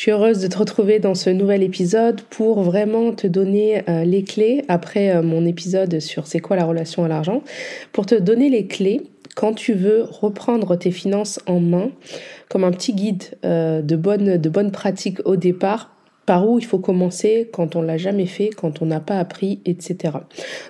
[0.00, 4.02] Je suis heureuse de te retrouver dans ce nouvel épisode pour vraiment te donner euh,
[4.02, 7.42] les clés, après euh, mon épisode sur c'est quoi la relation à l'argent,
[7.92, 9.02] pour te donner les clés
[9.36, 11.90] quand tu veux reprendre tes finances en main,
[12.48, 15.90] comme un petit guide euh, de bonnes de bonnes pratiques au départ
[16.26, 19.60] par où il faut commencer quand on l'a jamais fait, quand on n'a pas appris,
[19.64, 20.14] etc.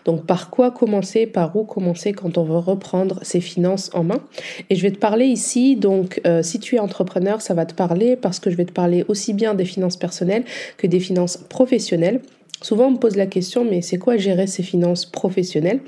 [0.05, 4.23] Donc par quoi commencer, par où commencer quand on veut reprendre ses finances en main?
[4.71, 7.75] Et je vais te parler ici, donc euh, si tu es entrepreneur, ça va te
[7.75, 10.45] parler parce que je vais te parler aussi bien des finances personnelles
[10.77, 12.21] que des finances professionnelles.
[12.63, 15.81] Souvent, on me pose la question, mais c'est quoi gérer ses finances professionnelles?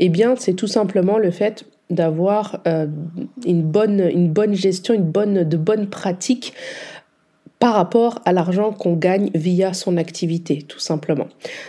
[0.00, 2.86] Eh bien, c'est tout simplement le fait d'avoir euh,
[3.46, 6.52] une, bonne, une bonne gestion, une bonne, de bonnes pratiques
[7.58, 11.26] par rapport à l'argent qu'on gagne via son activité, tout simplement.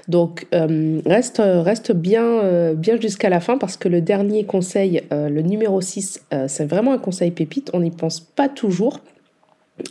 [0.07, 5.02] Donc, euh, reste, reste bien, euh, bien jusqu'à la fin parce que le dernier conseil,
[5.11, 7.71] euh, le numéro 6, c'est vraiment un conseil pépite.
[7.73, 8.99] On n'y pense pas toujours.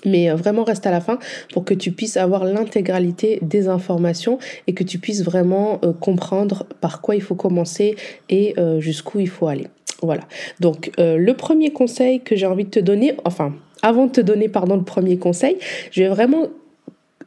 [0.04, 1.18] Mais vraiment reste à la fin
[1.54, 7.00] pour que tu puisses avoir l'intégralité des informations et que tu puisses vraiment comprendre par
[7.00, 7.96] quoi il faut commencer
[8.28, 9.68] et jusqu'où il faut aller.
[10.02, 10.24] Voilà.
[10.60, 14.48] Donc le premier conseil que j'ai envie de te donner, enfin avant de te donner
[14.48, 15.58] pardon, le premier conseil,
[15.90, 16.48] j'ai vraiment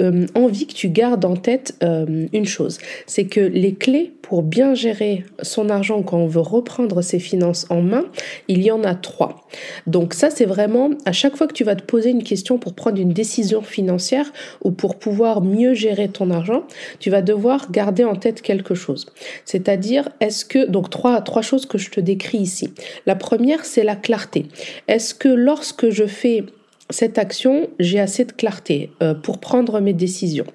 [0.02, 4.44] euh, envie que tu gardes en tête euh, une chose, c'est que les clés pour
[4.44, 8.06] bien gérer son argent quand on veut reprendre ses finances en main,
[8.48, 9.48] il y en a trois.
[9.88, 12.74] Donc ça, c'est vraiment à chaque fois que tu vas te poser une question pour
[12.74, 14.32] prendre une décision financière
[14.64, 16.64] ou pour pouvoir mieux gérer ton argent,
[17.00, 19.06] tu vas devoir garder en tête quelque chose.
[19.46, 22.74] C'est-à-dire, est-ce que, donc trois, trois choses que je te décris ici.
[23.06, 24.46] La première, c'est la clarté.
[24.88, 26.46] Est-ce que lorsque je fais
[26.92, 30.46] cette action, j'ai assez de clarté euh, pour prendre mes décisions.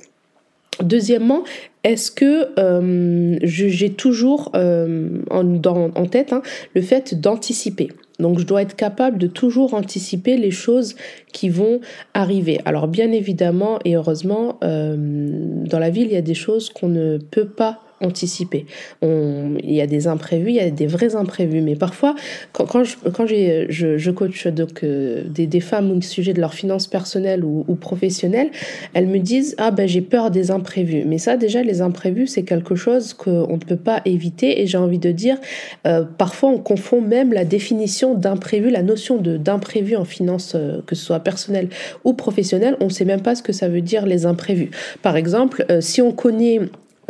[0.82, 1.44] Deuxièmement,
[1.84, 6.42] est-ce que euh, j'ai toujours euh, en, tête hein,
[6.74, 10.96] le fait d'anticiper donc je dois être capable de toujours anticiper les choses
[11.34, 11.82] qui vont
[12.14, 12.62] arriver.
[12.64, 17.18] Alors bien évidemment et heureusement, dans la vie, il y a des choses qu'on ne
[17.18, 18.66] peut pas anticiper.
[19.02, 21.60] il y a des imprévus, il y a des vrais imprévus.
[21.60, 22.14] Mais parfois,
[22.52, 26.40] quand, quand, je, quand je, je, coach donc, euh, des, des, femmes au sujet de
[26.40, 28.50] leurs finances personnelles ou, ou professionnelles,
[28.94, 31.04] elles me disent Ah ben j'ai peur des imprévus.
[31.06, 34.60] Mais ça, déjà, les imprévus, c'est quelque chose qu'on ne peut pas éviter.
[34.60, 35.38] Et j'ai envie de dire,
[35.86, 40.80] euh, parfois, on confond même la définition d'imprévu, la notion de d'imprévu en finance, euh,
[40.86, 41.68] que ce soit personnelle
[42.04, 44.70] ou professionnelle, on ne sait même pas ce que ça veut dire les imprévus.
[45.02, 46.60] Par exemple, si on connaît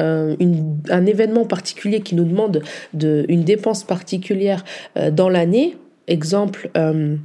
[0.00, 0.36] euh,
[0.90, 2.62] un événement particulier qui nous demande
[2.92, 4.64] de, une dépense particulière
[4.96, 5.76] euh, dans l'année,
[6.06, 7.16] exemple, euh,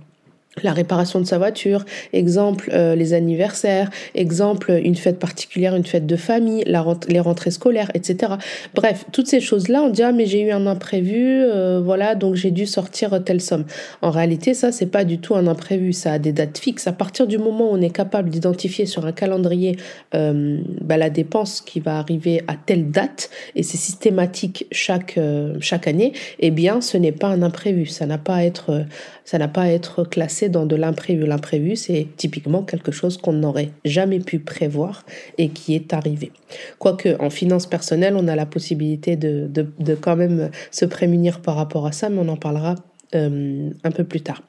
[0.64, 6.06] la réparation de sa voiture, exemple euh, les anniversaires, exemple une fête particulière, une fête
[6.06, 6.66] de famille,
[7.08, 8.34] les rentrées scolaires, etc.
[8.76, 12.36] Bref, toutes ces choses-là, on dit ah mais j'ai eu un imprévu, euh, voilà donc
[12.36, 13.64] j'ai dû sortir telle somme.
[14.02, 16.86] En réalité, ça c'est pas du tout un imprévu, ça a des dates fixes.
[16.86, 19.78] À partir du moment où on est capable d'identifier sur un calendrier
[20.16, 25.18] euh, bah, la dépense qui va arriver à telle date et c'est systématique chaque
[25.62, 28.86] chaque année, eh bien ce n'est pas un imprévu, ça n'a pas être
[29.24, 31.26] ça n'a pas à être classé dans de l'imprévu.
[31.26, 35.06] L'imprévu, c'est typiquement quelque chose qu'on n'aurait jamais pu prévoir
[35.38, 36.32] et qui est arrivé.
[36.80, 41.56] Quoique en finance personnelle, on a la possibilité de, de, quand même se prémunir par
[41.56, 42.76] rapport à ça, mais on en parlera
[43.16, 44.42] euh, un peu plus tard.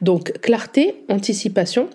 [0.00, 1.88] Donc clarté, anticipation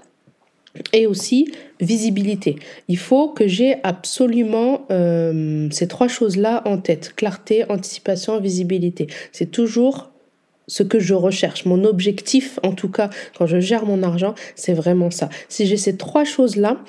[0.92, 2.56] et aussi visibilité.
[2.88, 7.14] Il faut que j'ai absolument euh, ces trois choses-là en tête.
[7.16, 9.08] Clarté, anticipation, visibilité.
[9.32, 10.13] C'est toujours
[10.74, 11.66] ce que je recherche.
[11.66, 15.30] Mon objectif, en tout cas, quand je gère mon argent, c'est vraiment ça.
[15.48, 16.80] Si j'ai ces trois choses-là,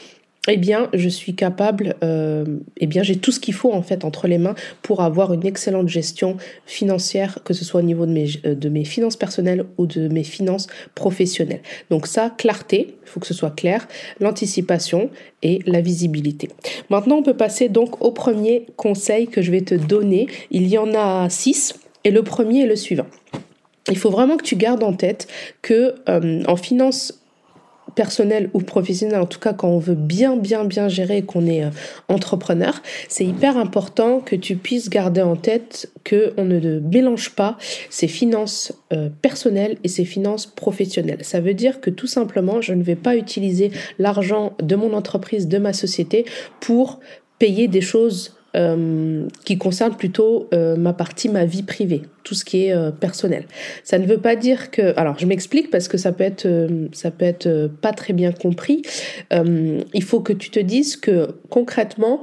[0.48, 2.44] eh bien, je suis capable, euh,
[2.78, 5.44] eh bien, j'ai tout ce qu'il faut en fait entre les mains pour avoir une
[5.44, 9.66] excellente gestion financière, que ce soit au niveau de mes, euh, de mes finances personnelles
[9.76, 11.62] ou de mes finances professionnelles.
[11.90, 13.86] Donc ça, clarté, il faut que ce soit clair,
[14.18, 15.10] l'anticipation
[15.42, 16.48] et la visibilité.
[16.88, 20.26] Maintenant, on peut passer donc au premier conseil que je vais te donner.
[20.50, 21.74] Il y en a six
[22.04, 23.06] et le premier est le suivant
[23.90, 25.28] il faut vraiment que tu gardes en tête
[25.62, 27.20] que euh, en finance
[27.94, 31.46] personnelle ou professionnelle, en tout cas quand on veut bien bien bien gérer et qu'on
[31.46, 31.70] est euh,
[32.08, 37.56] entrepreneur, c'est hyper important que tu puisses garder en tête que on ne mélange pas
[37.90, 41.24] ses finances euh, personnelles et ses finances professionnelles.
[41.24, 45.46] Ça veut dire que tout simplement, je ne vais pas utiliser l'argent de mon entreprise,
[45.46, 46.24] de ma société
[46.60, 47.00] pour
[47.38, 52.44] payer des choses euh, qui concerne plutôt euh, ma partie, ma vie privée, tout ce
[52.44, 53.46] qui est euh, personnel.
[53.82, 56.46] Ça ne veut pas dire que, alors je m'explique parce que ça peut être,
[56.92, 58.82] ça peut être pas très bien compris.
[59.32, 62.22] il faut que tu te dises que concrètement,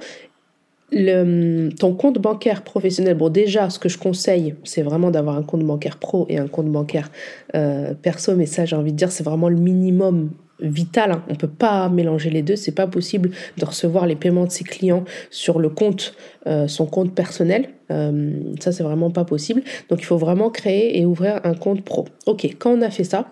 [0.92, 5.64] ton compte bancaire professionnel, bon déjà, ce que je conseille, c'est vraiment d'avoir un compte
[5.64, 7.12] bancaire pro et un compte bancaire
[8.02, 10.30] perso, mais ça, j'ai envie de dire, c'est vraiment le minimum
[10.62, 11.12] vital.
[11.12, 11.24] Hein.
[11.30, 12.56] On peut pas mélanger les deux.
[12.56, 16.16] C'est pas possible de recevoir les paiements de ses clients sur le compte,
[16.48, 17.70] euh, son compte personnel.
[17.92, 19.62] Euh, ça, c'est vraiment pas possible.
[19.90, 22.06] Donc, il faut vraiment créer et ouvrir un compte pro.
[22.26, 23.28] Ok, quand on a fait ça,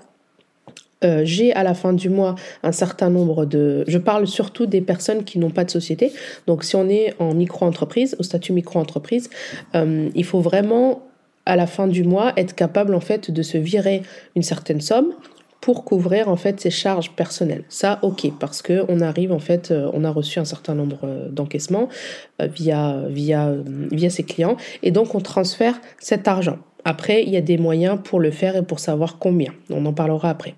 [1.03, 3.83] euh, j'ai à la fin du mois un certain nombre de...
[3.87, 6.11] Je parle surtout des personnes qui n'ont pas de société.
[6.45, 9.29] Donc si on est en micro-entreprise, au statut micro-entreprise,
[9.75, 11.03] euh, il faut vraiment
[11.45, 14.03] à la fin du mois être capable en fait de se virer
[14.35, 15.13] une certaine somme
[15.61, 17.63] pour couvrir en fait ses charges personnelles.
[17.69, 21.29] Ça, ok, parce que on arrive en fait, euh, on a reçu un certain nombre
[21.29, 21.89] d'encaissements
[22.39, 26.57] via via ses clients et donc on transfère cet argent.
[26.85, 29.53] Après, il y a des moyens pour le faire et pour savoir combien.
[29.69, 30.55] On en parlera après.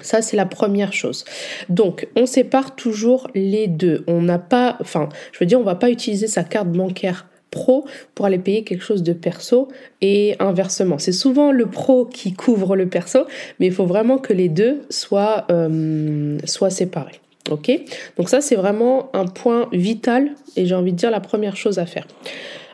[0.00, 1.24] Ça, c'est la première chose.
[1.68, 4.04] Donc, on sépare toujours les deux.
[4.06, 7.84] On n'a pas, enfin, je veux dire, on va pas utiliser sa carte bancaire pro
[8.14, 9.68] pour aller payer quelque chose de perso
[10.00, 10.98] et inversement.
[10.98, 13.26] C'est souvent le pro qui couvre le perso,
[13.58, 17.20] mais il faut vraiment que les deux soient, euh, soient séparés.
[17.50, 17.70] Ok?
[18.16, 21.78] Donc ça, c'est vraiment un point vital et j'ai envie de dire la première chose
[21.78, 22.06] à faire.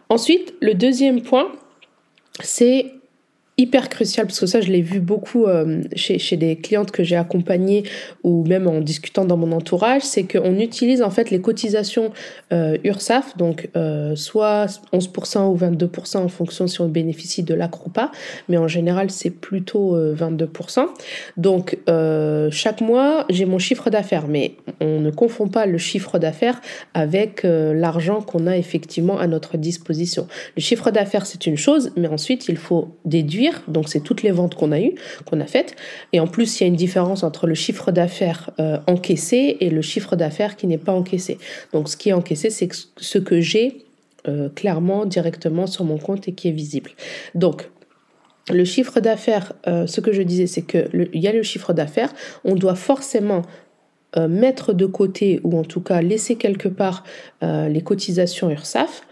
[0.09, 1.49] Ensuite, le deuxième point,
[2.41, 2.93] c'est
[3.59, 7.03] hyper crucial parce que ça je l'ai vu beaucoup euh, chez, chez des clientes que
[7.03, 7.85] j'ai accompagnées
[8.23, 12.13] ou même en discutant dans mon entourage c'est qu'on utilise en fait les cotisations
[12.53, 17.57] euh, URSAF donc euh, soit 11% ou 22% en fonction si on bénéficie de
[17.95, 18.13] pas
[18.51, 20.87] mais en général c'est plutôt 22%
[21.39, 21.79] donc
[22.51, 26.61] chaque mois j'ai mon chiffre d'affaires mais on ne confond pas le chiffre d'affaires
[26.93, 30.29] avec l'argent qu'on a effectivement à notre disposition.
[30.57, 34.31] Le chiffre d'affaires c'est une chose mais ensuite il faut déduire donc c'est toutes les
[34.31, 34.95] ventes qu'on a eues,
[35.25, 35.77] qu'on a faites.
[36.13, 39.71] Et en plus, il y a une différence entre le chiffre d'affaires euh, encaissé et
[39.71, 41.39] le chiffre d'affaires qui n'est pas encaissé.
[41.73, 43.85] Donc ce qui est encaissé, c'est ce que j'ai
[44.29, 46.91] euh, clairement directement sur mon compte et qui est visible.
[47.35, 47.71] Donc
[48.49, 52.13] le chiffre d'affaires, euh, ce que je disais, c'est qu'il y a le chiffre d'affaires,
[52.45, 53.43] on doit forcément
[54.31, 57.05] mettre de côté ou en tout cas laisser quelque part
[57.43, 59.03] les cotisations URSAF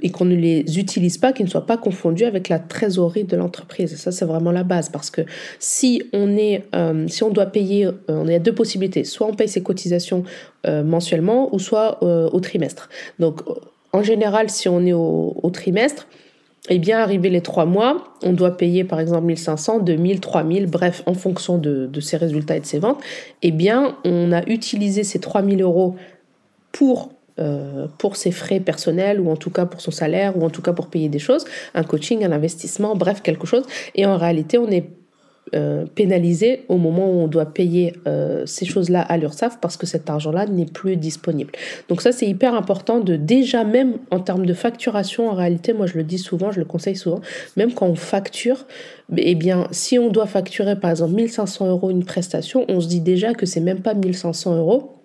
[0.00, 3.36] et qu'on ne les utilise pas, qu'ils ne soient pas confondus avec la trésorerie de
[3.36, 3.96] l'entreprise.
[3.96, 5.22] Ça, c'est vraiment la base parce que
[5.58, 9.04] si on est, euh, si on doit payer, euh, on a deux possibilités.
[9.04, 10.24] Soit on paye ses cotisations
[10.66, 12.88] euh, mensuellement ou soit au trimestre.
[13.18, 13.40] Donc,
[13.92, 16.08] en général, si on est au, trimestre,
[16.68, 21.02] eh bien, arrivé les trois mois, on doit payer par exemple 1500, 2000, 3000, bref,
[21.06, 23.00] en fonction de, de ses résultats et de ses ventes.
[23.42, 25.94] Eh bien, on a utilisé ces 3000 euros
[26.72, 30.50] pour euh, pour ses frais personnels ou en tout cas pour son salaire ou en
[30.50, 31.44] tout cas pour payer des choses,
[31.74, 33.64] un coaching, un investissement, bref, quelque chose.
[33.94, 34.88] Et en réalité, on est
[35.54, 39.86] euh, pénalisé au moment où on doit payer euh, ces choses-là à l'URSSAF parce que
[39.86, 41.52] cet argent-là n'est plus disponible.
[41.88, 45.86] Donc ça, c'est hyper important de déjà même en termes de facturation, en réalité, moi
[45.86, 47.20] je le dis souvent, je le conseille souvent,
[47.56, 48.64] même quand on facture,
[49.16, 53.00] eh bien, si on doit facturer par exemple 1500 euros une prestation, on se dit
[53.00, 55.03] déjà que c'est même pas 1500 euros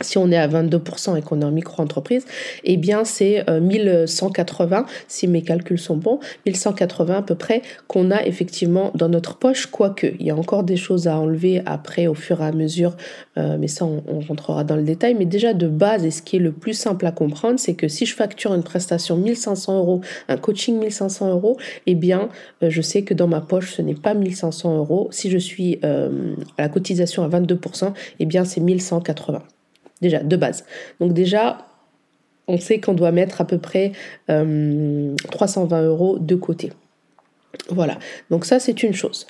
[0.00, 2.24] si on est à 22% et qu'on est en micro-entreprise,
[2.64, 8.10] eh bien c'est 1180, euh, si mes calculs sont bons, 1180 à peu près qu'on
[8.10, 12.06] a effectivement dans notre poche, quoique il y a encore des choses à enlever après
[12.06, 12.96] au fur et à mesure,
[13.38, 15.14] euh, mais ça on, rentrera dans le détail.
[15.14, 17.88] Mais déjà de base, et ce qui est le plus simple à comprendre, c'est que
[17.88, 21.56] si je facture une prestation 1500 euros, un coaching 1500 euros,
[21.86, 22.28] eh bien
[22.62, 25.08] euh, je sais que dans ma poche ce n'est pas 1500 euros.
[25.10, 26.08] Si je suis à
[26.58, 29.42] la cotisation à 22%, eh bien c'est 1180
[30.00, 30.64] déjà, de base.
[31.00, 31.66] Donc déjà,
[32.48, 33.92] on sait qu'on doit mettre à peu près
[34.28, 36.72] 320 euh, euros de côté.
[37.70, 37.98] Voilà,
[38.30, 39.26] donc ça c'est une chose.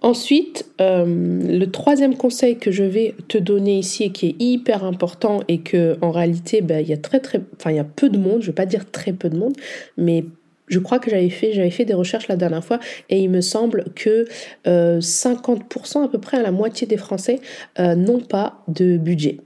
[0.00, 4.84] Ensuite, euh, le troisième conseil que je vais te donner ici et qui est hyper
[4.84, 7.84] important et que en réalité, ben, il y a très très, enfin il y a
[7.84, 9.54] peu de monde, je vais pas dire très peu de monde,
[9.96, 10.24] mais
[10.68, 12.78] je crois que j'avais fait, j'avais fait des recherches la dernière fois
[13.08, 14.26] et il me semble que
[14.66, 17.40] 50% euh, à peu près à la moitié des Français
[17.78, 19.38] n'ont pas de budget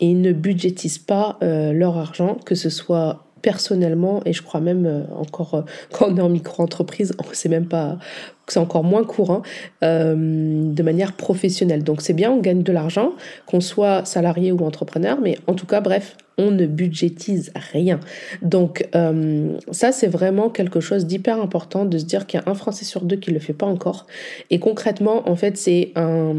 [0.00, 4.60] et ils ne budgétisent pas euh, leur argent, que ce soit personnellement et je crois
[4.60, 7.98] même euh, encore euh, quand on est en micro-entreprise, c'est même pas
[8.48, 9.42] c'est encore moins courant
[9.80, 11.84] de manière professionnelle.
[11.84, 13.12] Donc c'est bien, on gagne de l'argent,
[13.46, 18.00] qu'on soit salarié ou entrepreneur, mais en tout cas, bref, on ne budgétise rien.
[18.42, 18.88] Donc
[19.70, 22.84] ça, c'est vraiment quelque chose d'hyper important de se dire qu'il y a un Français
[22.84, 24.08] sur deux qui le fait pas encore.
[24.50, 26.34] Et concrètement, en fait, c'est un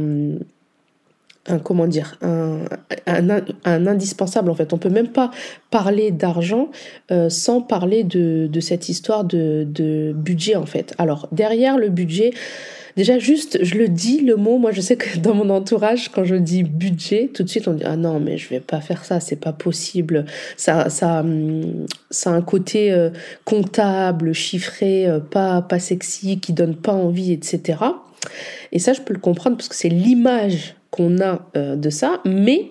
[1.47, 2.59] un comment dire un,
[3.07, 4.73] un, indispensable en fait.
[4.73, 5.31] On peut même pas
[5.71, 6.69] parler d'argent
[7.11, 10.93] euh, sans parler de, de cette histoire de, de, budget en fait.
[10.97, 12.31] Alors derrière le budget
[12.97, 16.25] déjà juste je le dis le mot moi je sais que dans mon entourage quand
[16.25, 19.03] je dis budget tout de suite on dit ah non mais je vais pas faire
[19.03, 20.25] ça c'est pas possible.
[20.57, 21.25] Ça ça
[22.11, 23.09] ça a un côté euh,
[23.45, 27.79] comptable chiffré euh, pas pas sexy qui donne pas envie etc
[28.71, 32.69] Et ça, je peux le comprendre parce que c'est l'image qu'on a de ça, mais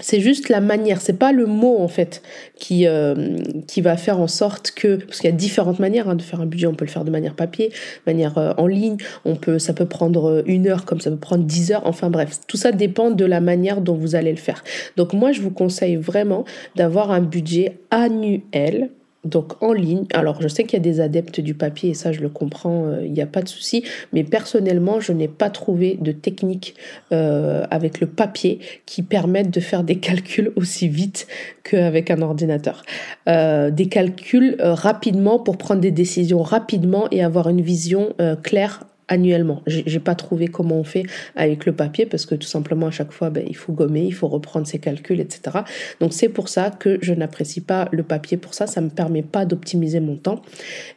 [0.00, 2.22] c'est juste la manière, c'est pas le mot en fait
[2.56, 3.36] qui, euh,
[3.78, 6.46] va faire en sorte que parce qu'il y a différentes manières hein, de faire un
[6.46, 7.74] budget, on peut le faire de manière papier, de
[8.12, 11.18] manière euh, en ligne, on peut ça peut prendre euh, une heure comme ça peut
[11.18, 14.38] prendre dix heures, enfin bref, tout ça dépend de la manière dont vous allez le
[14.38, 14.64] faire.
[14.96, 16.44] Donc moi je vous conseille vraiment
[16.74, 18.90] d'avoir un budget annuel
[19.24, 22.10] donc en ligne, alors je sais qu'il y a des adeptes du papier et ça
[22.10, 25.48] je le comprends, euh, il n'y a pas de souci, mais personnellement je n'ai pas
[25.48, 26.74] trouvé de technique
[27.12, 31.28] euh, avec le papier qui permettent de faire des calculs aussi vite
[31.62, 32.82] qu'avec un ordinateur.
[33.28, 39.62] Euh, des calculs rapidement pour prendre des décisions rapidement et avoir une vision claire annuellement.
[39.66, 41.04] J'ai pas trouvé comment on fait
[41.36, 44.14] avec le papier parce que tout simplement à chaque fois ben, il faut gommer, il
[44.14, 45.58] faut reprendre ses calculs, etc.
[46.00, 48.38] Donc c'est pour ça que je n'apprécie pas le papier.
[48.38, 50.40] Pour ça, ça me permet pas d'optimiser mon temps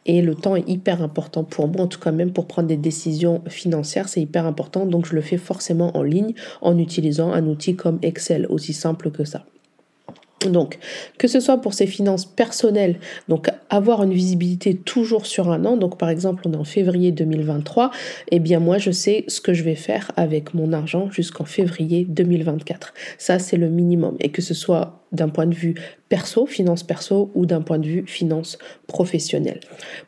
[0.06, 2.78] et le temps est hyper important pour moi, en tout cas même pour prendre des
[2.78, 4.86] décisions financières, c'est hyper important.
[4.86, 9.12] Donc je le fais forcément en ligne en utilisant un outil comme Excel, aussi simple
[9.12, 9.46] que ça.
[10.44, 10.78] Donc,
[11.18, 13.00] que ce soit pour ses finances personnelles,
[13.30, 17.12] donc avoir une visibilité toujours sur un an, donc par exemple on est en février
[17.12, 17.90] 2023,
[18.32, 22.06] eh bien moi je sais ce que je vais faire avec mon argent jusqu'en février
[22.06, 22.94] 2024.
[23.18, 24.18] Ça c'est le minimum.
[24.20, 25.76] Et que ce soit d'un point de vue
[26.10, 29.62] perso, finance perso, ou d'un point de vue finance professionnelle.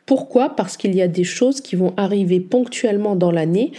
[0.06, 0.50] Pourquoi?
[0.50, 3.72] Parce qu'il y a des choses qui vont arriver ponctuellement dans l'année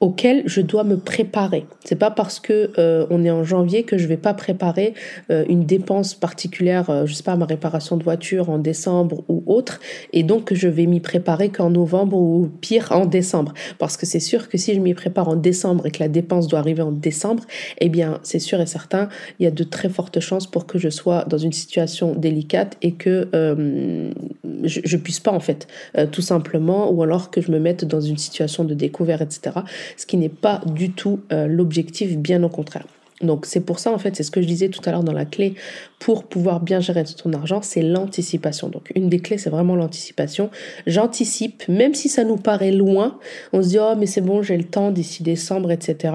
[0.00, 1.66] auquel je dois me préparer.
[1.84, 4.94] C'est pas parce que euh, on est en janvier que je vais pas préparer
[5.30, 9.42] euh, une dépense particulière, euh, je sais pas ma réparation de voiture en décembre ou
[9.46, 9.80] autre,
[10.12, 13.54] et donc je vais m'y préparer qu'en novembre ou pire en décembre.
[13.78, 16.48] Parce que c'est sûr que si je m'y prépare en décembre et que la dépense
[16.48, 17.44] doit arriver en décembre,
[17.78, 19.08] eh bien c'est sûr et certain,
[19.38, 22.76] il y a de très fortes chances pour que je sois dans une situation délicate
[22.82, 23.28] et que
[24.64, 25.66] je, je puisse pas en fait,
[26.10, 29.52] tout simplement, ou alors que je me mette dans une situation de découvert, etc
[29.96, 32.86] ce qui n'est pas du tout euh, l'objectif, bien au contraire.
[33.22, 35.12] Donc c'est pour ça en fait, c'est ce que je disais tout à l'heure dans
[35.12, 35.54] la clé
[35.98, 38.68] pour pouvoir bien gérer ton argent, c'est l'anticipation.
[38.68, 40.50] Donc une des clés c'est vraiment l'anticipation.
[40.86, 43.18] J'anticipe, même si ça nous paraît loin,
[43.52, 46.14] on se dit oh mais c'est bon j'ai le temps d'ici décembre, etc.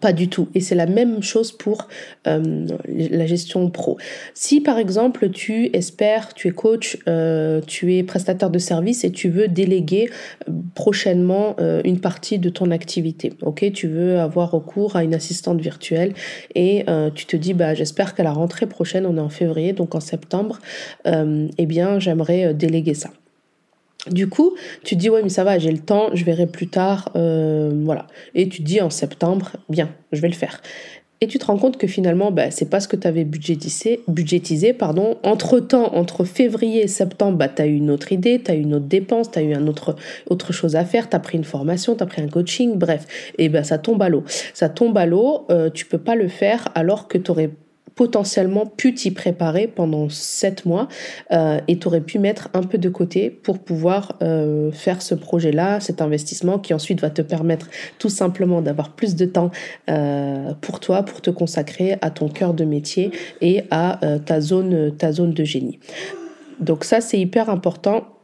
[0.00, 0.48] Pas du tout.
[0.54, 1.86] Et c'est la même chose pour
[2.26, 3.98] euh, la gestion pro.
[4.34, 9.12] Si par exemple tu espères, tu es coach, euh, tu es prestataire de service et
[9.12, 10.10] tu veux déléguer
[10.48, 15.60] euh, prochainement une partie de ton activité, ok, tu veux avoir recours à une assistante
[15.60, 16.12] virtuelle
[16.54, 19.94] et tu te dis bah j'espère qu'à la rentrée prochaine, on est en février, donc
[19.94, 20.58] en septembre,
[21.06, 23.10] eh bien j'aimerais déléguer ça.
[24.10, 27.10] Du coup, tu dis ouais mais ça va, j'ai le temps, je verrai plus tard,
[27.16, 28.06] euh, voilà.
[28.34, 30.60] Et tu te dis en septembre, bien, je vais le faire.
[31.22, 34.00] Et tu te rends compte que finalement, bah, c'est pas ce que tu avais budgétisé,
[34.06, 34.74] budgétisé.
[34.74, 35.16] Pardon.
[35.22, 38.60] Entre-temps, entre février et septembre, bah, tu as eu une autre idée, tu as eu
[38.60, 39.96] une autre dépense, tu as eu un autre,
[40.28, 43.06] autre chose à faire, tu as pris une formation, tu as pris un coaching, bref.
[43.38, 44.24] Et ben ça tombe à l'eau.
[44.52, 47.50] Ça tombe à l'eau, euh, tu peux pas le faire alors que tu aurais
[47.96, 50.86] potentiellement pu t'y préparer pendant sept mois
[51.32, 55.14] euh, et tu aurais pu mettre un peu de côté pour pouvoir euh, faire ce
[55.14, 59.50] projet-là, cet investissement qui ensuite va te permettre tout simplement d'avoir plus de temps
[59.88, 63.10] euh, pour toi, pour te consacrer à ton cœur de métier
[63.40, 65.78] et à ta, zone, ta zone de génie.
[66.60, 68.15] Donc ça, c'est hyper important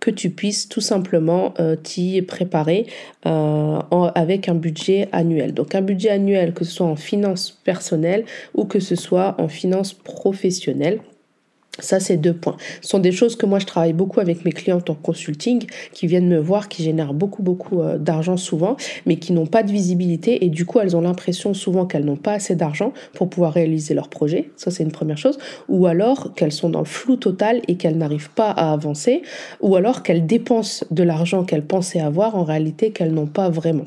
[0.00, 2.86] que tu puisses tout simplement euh, t'y préparer
[3.26, 3.78] euh,
[4.14, 5.54] avec un budget annuel.
[5.54, 9.48] Donc un budget annuel, que ce soit en finances personnelles ou que ce soit en
[9.48, 11.00] finances professionnelles.
[11.80, 12.56] Ça, c'est deux points.
[12.82, 16.06] Ce sont des choses que moi, je travaille beaucoup avec mes clients en consulting, qui
[16.06, 19.70] viennent me voir, qui génèrent beaucoup, beaucoup euh, d'argent souvent, mais qui n'ont pas de
[19.70, 20.44] visibilité.
[20.44, 23.94] Et du coup, elles ont l'impression souvent qu'elles n'ont pas assez d'argent pour pouvoir réaliser
[23.94, 24.50] leur projet.
[24.56, 25.38] Ça, c'est une première chose.
[25.68, 29.22] Ou alors qu'elles sont dans le flou total et qu'elles n'arrivent pas à avancer.
[29.60, 33.84] Ou alors qu'elles dépensent de l'argent qu'elles pensaient avoir, en réalité, qu'elles n'ont pas vraiment.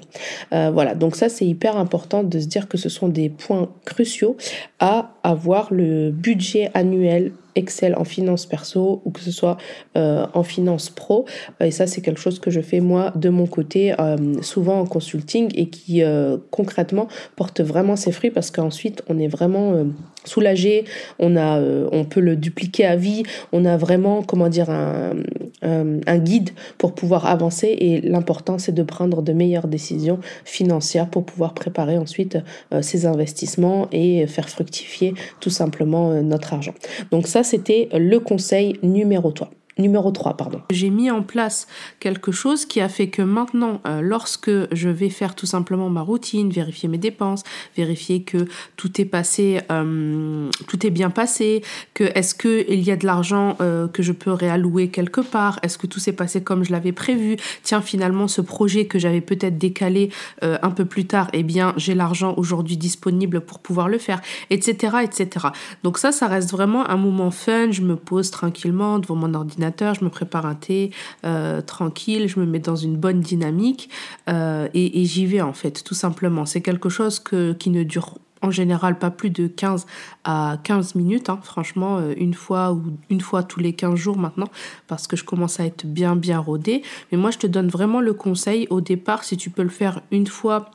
[0.53, 0.95] Euh, voilà.
[0.95, 4.37] Donc ça, c'est hyper important de se dire que ce sont des points cruciaux
[4.79, 9.57] à avoir le budget annuel Excel en finance perso ou que ce soit
[9.97, 11.25] euh, en finance pro.
[11.61, 14.79] Euh, et ça, c'est quelque chose que je fais moi de mon côté, euh, souvent
[14.79, 16.01] en consulting et qui
[16.49, 19.85] concrètement porte vraiment ses fruits parce qu'ensuite on est vraiment
[20.25, 20.85] soulagé,
[21.19, 21.59] on, a,
[21.91, 25.13] on peut le dupliquer à vie, on a vraiment, comment dire, un,
[25.61, 31.25] un guide pour pouvoir avancer et l'important c'est de prendre de meilleures décisions financières pour
[31.25, 32.37] pouvoir préparer ensuite
[32.81, 36.73] ses investissements et faire fructifier tout simplement notre argent.
[37.11, 39.51] Donc ça, c'était le conseil numéro 3.
[39.77, 40.61] Numéro 3, pardon.
[40.69, 41.67] J'ai mis en place
[41.99, 46.01] quelque chose qui a fait que maintenant, euh, lorsque je vais faire tout simplement ma
[46.01, 47.43] routine, vérifier mes dépenses,
[47.75, 51.63] vérifier que tout est passé, euh, tout est bien passé,
[51.93, 55.59] que est-ce que il y a de l'argent euh, que je peux réallouer quelque part,
[55.63, 59.21] est-ce que tout s'est passé comme je l'avais prévu, tiens finalement ce projet que j'avais
[59.21, 60.09] peut-être décalé
[60.41, 64.97] un peu plus tard, eh bien j'ai l'argent aujourd'hui disponible pour pouvoir le faire, etc.,
[65.03, 65.47] etc.
[65.83, 67.71] Donc ça, ça reste vraiment un moment fun.
[67.71, 70.91] Je me pose tranquillement devant mon ordinateur je me prépare un thé
[71.25, 73.89] euh, tranquille, je me mets dans une bonne dynamique
[74.29, 76.45] euh, et, j'y vais en fait, tout simplement.
[76.45, 79.85] C'est quelque chose que, qui ne dure en général pas plus de 15
[80.23, 81.39] à 15 minutes, hein.
[81.43, 84.47] franchement, euh, une fois ou une fois tous les 15 jours maintenant,
[84.87, 86.81] parce que je commence à être bien bien rodée.
[87.11, 90.01] Mais moi, je te donne vraiment le conseil au départ, si tu peux le faire
[90.11, 90.71] une fois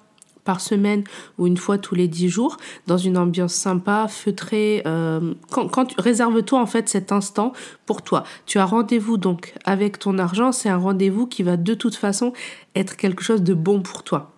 [0.46, 1.04] par semaine
[1.36, 4.82] ou une fois tous les dix jours dans une ambiance sympa, feutrée.
[4.86, 7.52] Euh, quand, quand réserve-toi en fait cet instant
[7.84, 8.24] pour toi.
[8.46, 12.32] Tu as rendez-vous donc avec ton argent, c'est un rendez-vous qui va de toute façon
[12.74, 14.35] être quelque chose de bon pour toi.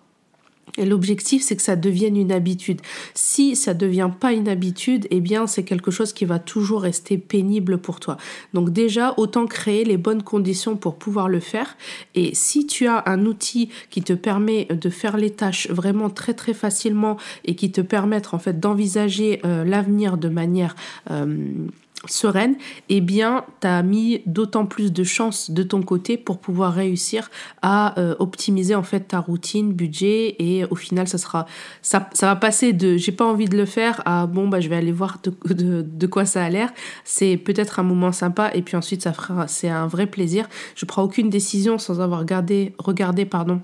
[0.77, 2.81] Et l'objectif, c'est que ça devienne une habitude.
[3.13, 6.81] Si ça ne devient pas une habitude, eh bien, c'est quelque chose qui va toujours
[6.81, 8.17] rester pénible pour toi.
[8.53, 11.77] Donc déjà, autant créer les bonnes conditions pour pouvoir le faire.
[12.15, 16.33] Et si tu as un outil qui te permet de faire les tâches vraiment très
[16.33, 20.75] très facilement et qui te permettre en fait d'envisager euh, l'avenir de manière
[21.11, 21.47] euh,
[22.07, 22.55] sereine,
[22.87, 27.29] eh bien, tu as mis d'autant plus de chances de ton côté pour pouvoir réussir
[27.61, 31.45] à euh, optimiser en fait ta routine, budget et au final ça sera
[31.81, 34.75] ça, va passer de j'ai pas envie de le faire à bon bah je vais
[34.75, 36.71] aller voir de, quoi ça a l'air.
[37.03, 40.47] C'est peut-être un moment sympa et puis ensuite ça fera c'est un vrai plaisir.
[40.75, 43.61] Je prends aucune décision sans avoir regardé regardé pardon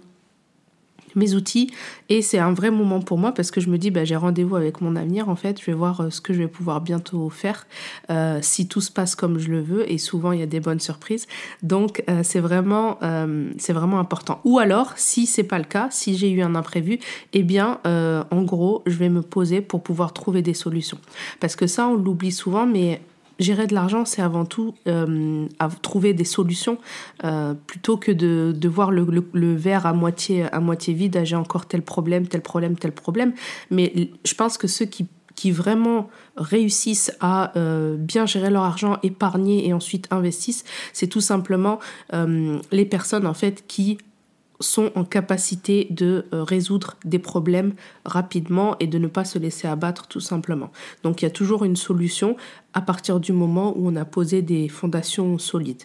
[1.15, 1.72] mes outils.
[2.10, 4.55] Et c'est un vrai moment pour moi parce que je me dis bah, j'ai rendez-vous
[4.55, 5.60] avec mon avenir en fait.
[5.60, 7.65] Je vais voir euh, ce que je vais pouvoir bientôt faire
[8.10, 9.89] euh, si tout se passe comme je le veux.
[9.91, 11.27] Et souvent il y a des bonnes surprises.
[11.63, 13.00] Donc euh, c'est vraiment
[13.57, 14.39] c'est vraiment important.
[14.43, 17.00] Ou alors si c'est pas le cas si j'ai eu un imprévu
[17.34, 20.98] eh bien en gros je vais me poser pour pouvoir trouver des solutions.
[21.39, 23.01] Parce que ça on l'oublie souvent mais
[23.39, 25.47] gérer de l'argent, c'est avant tout euh,
[25.81, 26.77] trouver des solutions
[27.23, 31.17] euh, plutôt que de, de voir le, le, verre à moitié, à moitié vide.
[31.17, 33.33] Ah, j'ai encore tel problème, tel problème, tel problème.
[33.71, 38.97] Mais je pense que ceux qui, qui vraiment réussissent à euh, bien gérer leur argent,
[39.03, 41.79] épargner et ensuite investissent, c'est tout simplement
[42.71, 43.98] les personnes en fait qui
[44.59, 47.74] sont en capacité de euh, résoudre des problèmes
[48.05, 50.72] rapidement et de ne pas se laisser abattre tout simplement.
[51.03, 52.37] Donc il y a toujours une solution
[52.74, 55.83] à partir du moment où on a posé des fondations solides.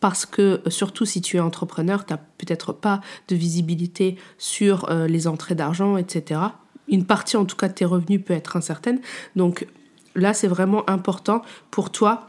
[0.00, 5.06] Parce que surtout si tu es entrepreneur, tu n'as peut-être pas de visibilité sur euh,
[5.08, 6.40] les entrées d'argent, etc.
[6.86, 9.00] Une partie en tout cas de tes revenus peut être incertaine.
[9.34, 9.66] Donc
[10.14, 12.27] là, c'est vraiment important pour toi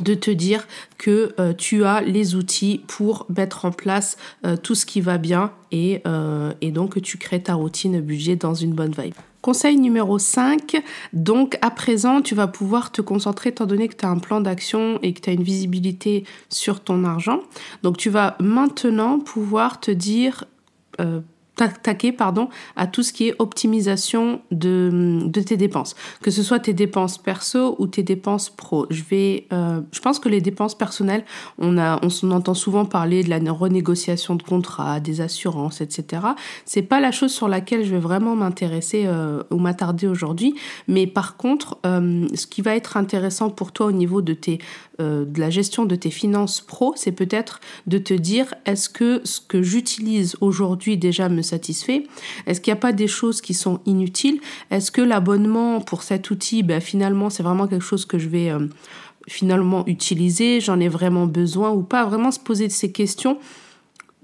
[0.00, 0.66] de te dire
[0.98, 5.18] que euh, tu as les outils pour mettre en place euh, tout ce qui va
[5.18, 9.14] bien et, euh, et donc tu crées ta routine budget dans une bonne vibe.
[9.40, 14.04] Conseil numéro 5, donc à présent tu vas pouvoir te concentrer étant donné que tu
[14.04, 17.40] as un plan d'action et que tu as une visibilité sur ton argent.
[17.82, 20.44] Donc tu vas maintenant pouvoir te dire
[21.58, 25.96] t'attaquer pardon à tout ce qui est optimisation de, de tes dépenses.
[26.22, 28.86] Que ce soit tes dépenses perso ou tes dépenses pro.
[28.90, 31.24] Je vais euh, je pense que les dépenses personnelles
[31.58, 36.22] on a on entend souvent parler de la renégociation de contrats des assurances etc
[36.64, 40.54] c'est pas la chose sur laquelle je vais vraiment m'intéresser euh, ou m'attarder aujourd'hui.
[40.86, 44.58] Mais par contre euh, ce qui va être intéressant pour toi au niveau de tes
[45.00, 49.40] de la gestion de tes finances pro, c'est peut-être de te dire est-ce que ce
[49.40, 52.04] que j'utilise aujourd'hui déjà me satisfait.
[52.46, 54.40] Est-ce qu'il n'y a pas des choses qui sont inutiles?
[54.70, 58.50] Est-ce que l'abonnement pour cet outil, ben, finalement, c'est vraiment quelque chose que je vais
[58.50, 58.66] euh,
[59.26, 60.60] finalement utiliser?
[60.60, 62.04] J'en ai vraiment besoin ou pas?
[62.04, 63.38] Vraiment se poser ces questions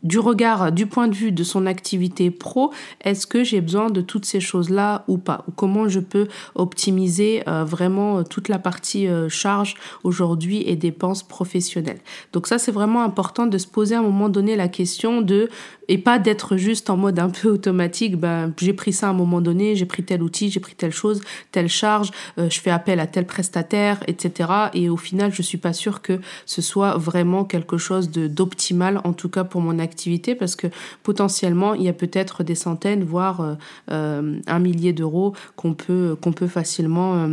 [0.03, 4.03] du regard, du point de vue de son activité pro, est-ce que j'ai besoin de
[4.03, 5.47] toutes ces choses-là ou pas?
[5.49, 11.23] Ou comment je peux optimiser euh, vraiment euh, toute la partie charge aujourd'hui et dépenses
[11.23, 12.01] professionnelles?
[12.35, 15.49] Donc ça, c'est vraiment important de se poser à un moment donné la question de
[15.89, 18.17] et pas d'être juste en mode un peu automatique.
[18.17, 20.93] Ben, j'ai pris ça à un moment donné, j'ai pris tel outil, j'ai pris telle
[20.93, 21.21] chose,
[21.53, 24.51] telle charge, euh, je fais appel à tel prestataire, etc.
[24.75, 29.13] Et au final, je suis pas sûre que ce soit vraiment quelque chose d'optimal, en
[29.13, 30.67] tout cas pour mon activité parce que
[31.03, 33.57] potentiellement, il y a peut-être des centaines, voire
[33.89, 37.29] un millier d'euros qu'on peut, peut facilement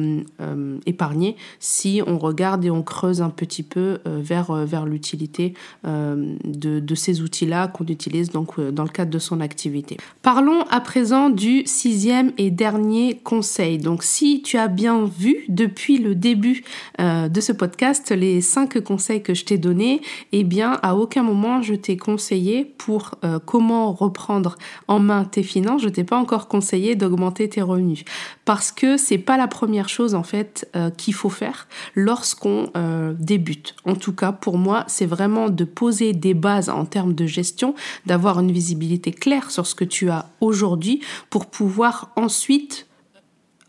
[0.86, 6.96] épargner si on regarde et on creuse un petit peu vers, vers l'utilité de, de,
[6.96, 9.98] ces outils-là qu'on utilise donc dans le cadre de son activité.
[10.22, 13.78] Parlons à présent du sixième et dernier conseil.
[13.78, 16.64] Donc si tu as bien vu depuis le début
[17.00, 20.02] euh, de ce podcast les cinq conseils que je t'ai donnés,
[20.32, 24.56] eh bien à aucun moment je t'ai conseillé pour euh, comment reprendre
[24.88, 28.04] en main tes finances, je t'ai pas encore conseillé d'augmenter tes revenus
[28.46, 32.72] parce que c'est pas la première chose en fait euh, qu'il faut faire lorsqu'on
[33.20, 33.76] débute.
[33.86, 37.76] En tout cas pour moi, c'est vraiment de poser des bases en termes de gestion,
[38.06, 42.88] d'avoir une visibilité claire sur ce que tu as aujourd'hui pour pouvoir ensuite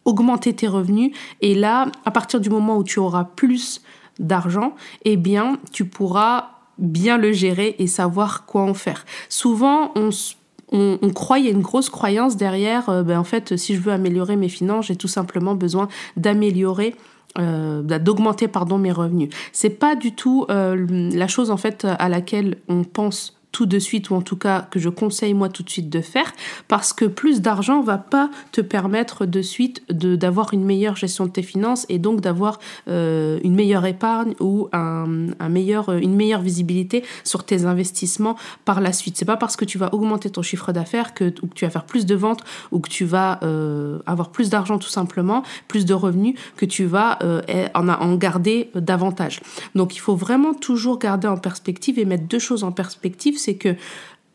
[0.04, 1.12] augmenter tes revenus.
[1.40, 3.82] Et là, à partir du moment où tu auras plus
[4.18, 9.04] d'argent, eh bien, tu pourras bien le gérer et savoir quoi en faire.
[9.28, 10.10] Souvent, on,
[10.72, 13.80] on, croit, il y a une grosse croyance derrière, euh, ben, en fait, si je
[13.80, 16.94] veux améliorer mes finances, j'ai tout simplement besoin d'améliorer
[17.38, 19.30] euh, d'augmenter pardon mes revenus.
[19.52, 23.78] C'est pas du tout euh, la chose en fait à laquelle on pense tout de
[23.78, 26.32] suite ou en tout cas que je conseille moi tout de suite de faire
[26.68, 31.26] parce que plus d'argent va pas te permettre de suite de d'avoir une meilleure gestion
[31.26, 36.14] de tes finances et donc d'avoir euh, une meilleure épargne ou un, un, meilleur une
[36.14, 39.16] meilleure visibilité sur tes investissements par la suite.
[39.18, 41.70] C'est pas parce que tu vas augmenter ton chiffre d'affaires que ou que tu vas
[41.70, 45.84] faire plus de ventes ou que tu vas euh, avoir plus d'argent tout simplement plus
[45.84, 47.42] de revenus que tu vas euh,
[47.74, 49.40] en, en garder davantage.
[49.74, 53.56] Donc il faut vraiment toujours garder en perspective et mettre deux choses en perspective c'est
[53.56, 53.76] que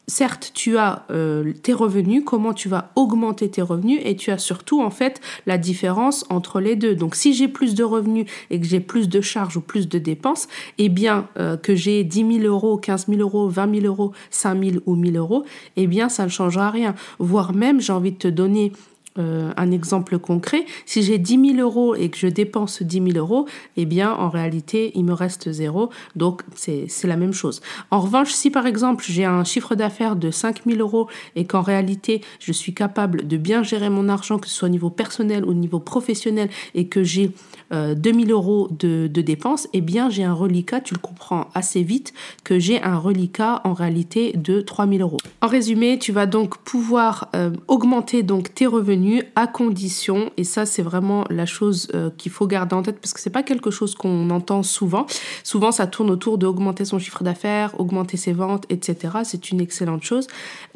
[0.09, 4.37] certes, tu as euh, tes revenus, comment tu vas augmenter tes revenus et tu as
[4.37, 6.95] surtout en fait la différence entre les deux.
[6.95, 9.99] Donc si j'ai plus de revenus et que j'ai plus de charges ou plus de
[9.99, 14.13] dépenses, eh bien euh, que j'ai 10 000 euros, 15 000 euros, 20 000 euros,
[14.29, 15.43] 5 000 ou 1000 euros,
[15.75, 16.95] eh bien ça ne changera rien.
[17.19, 18.71] Voire même, j'ai envie de te donner
[19.17, 23.17] euh, un exemple concret, si j'ai 10 000 euros et que je dépense 10 000
[23.17, 25.89] euros, eh bien, en réalité, il me reste zéro.
[26.15, 27.62] Donc, c'est la même chose.
[27.91, 31.62] En revanche, si par exemple, j'ai un chiffre d'affaires de 5 000 euros et qu'en
[31.62, 35.45] réalité, je suis capable de bien gérer mon argent, que ce soit au niveau personnel
[35.45, 37.32] ou au niveau professionnel, et que j'ai
[37.73, 42.13] euh, 2000 euros de, dépenses, eh bien, j'ai un reliquat, tu le comprends assez vite,
[42.43, 45.17] que j'ai un reliquat en réalité de 3000 euros.
[45.41, 50.65] En résumé, tu vas donc pouvoir euh, augmenter donc tes revenus à condition, et ça,
[50.65, 53.71] c'est vraiment la chose euh, qu'il faut garder en tête parce que c'est pas quelque
[53.71, 55.05] chose qu'on entend souvent.
[55.43, 59.19] Souvent, ça tourne autour d'augmenter son chiffre d'affaires, augmenter ses ventes, etc.
[59.23, 60.27] C'est une excellente chose.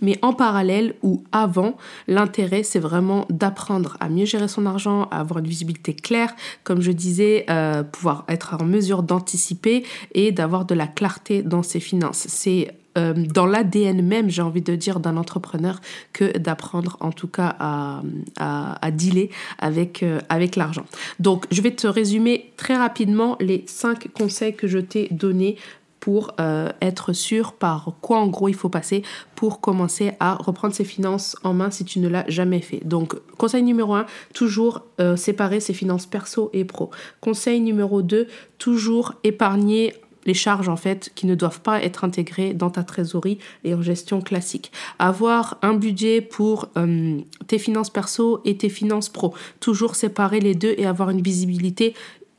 [0.01, 5.19] Mais en parallèle ou avant, l'intérêt, c'est vraiment d'apprendre à mieux gérer son argent, à
[5.19, 10.65] avoir une visibilité claire, comme je disais, euh, pouvoir être en mesure d'anticiper et d'avoir
[10.65, 12.25] de la clarté dans ses finances.
[12.27, 15.79] C'est euh, dans l'ADN même, j'ai envie de dire, d'un entrepreneur
[16.13, 20.85] que d'apprendre en tout cas à, dealer avec, euh, avec l'argent.
[21.19, 25.57] Donc, je vais te résumer très rapidement les cinq conseils que je t'ai donnés
[25.99, 29.03] pour euh, être sûr par quoi en gros il faut passer
[29.35, 32.81] pour commencer à reprendre ses finances en main si tu ne l'as jamais fait.
[32.83, 34.81] Donc conseil numéro 1, toujours
[35.15, 36.89] séparer ses finances perso et pro.
[37.19, 38.25] Conseil numéro 2,
[38.57, 39.93] toujours épargner
[40.25, 43.81] les charges en fait qui ne doivent pas être intégrées dans ta trésorerie et en
[43.81, 44.71] gestion classique.
[44.99, 49.33] Avoir un budget pour euh, tes finances perso et tes finances pro.
[49.59, 51.93] Toujours séparer les deux et avoir une visibilité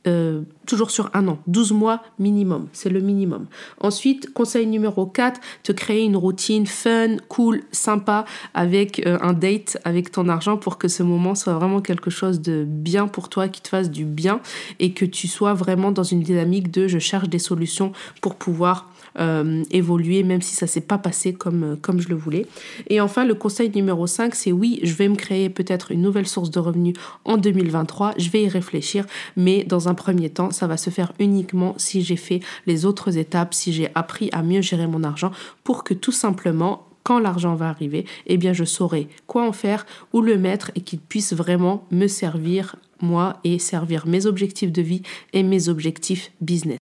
[0.05, 3.45] euh, toujours sur un an, 12 mois minimum, c'est le minimum.
[3.79, 9.77] Ensuite, conseil numéro 4, te créer une routine fun, cool, sympa avec euh, un date
[9.85, 13.47] avec ton argent pour que ce moment soit vraiment quelque chose de bien pour toi,
[13.47, 14.41] qui te fasse du bien
[14.79, 18.89] et que tu sois vraiment dans une dynamique de je cherche des solutions pour pouvoir
[19.19, 22.45] euh, évoluer, même si ça s'est pas passé comme, euh, comme je le voulais.
[22.89, 26.27] Et enfin, le conseil numéro 5, c'est oui, je vais me créer peut-être une nouvelle
[26.27, 26.95] source de revenus
[27.25, 31.13] en 2023, je vais y réfléchir, mais dans un premier temps, ça va se faire
[31.19, 35.31] uniquement si j'ai fait les autres étapes, si j'ai appris à mieux gérer mon argent
[35.63, 39.85] pour que tout simplement quand l'argent va arriver, eh bien je saurai quoi en faire,
[40.13, 44.81] où le mettre et qu'il puisse vraiment me servir moi et servir mes objectifs de
[44.81, 45.01] vie
[45.33, 46.82] et mes objectifs business.